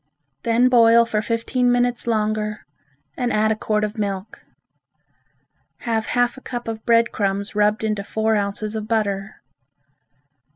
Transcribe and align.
Then 0.41 0.67
boil 0.67 1.05
for 1.05 1.21
fifteen 1.21 1.71
minutes 1.71 2.07
longer 2.07 2.65
and 3.15 3.31
add 3.31 3.51
a 3.51 3.55
quart 3.55 3.83
of 3.83 3.99
milk. 3.99 4.43
Have 5.81 6.07
half 6.07 6.37
a 6.37 6.41
cup 6.41 6.67
of 6.67 6.83
bread 6.87 7.11
crumbs 7.11 7.53
rubbed 7.53 7.83
into 7.83 8.03
four 8.03 8.35
ounces 8.35 8.75
of 8.75 8.87
butter. 8.87 9.43